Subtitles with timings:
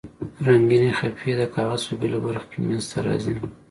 [0.47, 3.35] رنګینې خپې د کاغذ په بیلو برخو کې منځ ته راځي.